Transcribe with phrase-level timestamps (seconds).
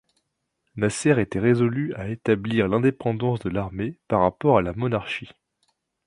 [0.77, 5.29] Nasser était résolu à établir l'indépendance de l'armée par rapport à la monarchie.